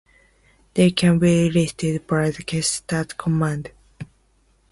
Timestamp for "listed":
1.51-2.07